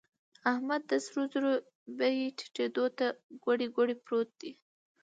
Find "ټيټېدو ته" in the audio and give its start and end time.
2.37-3.07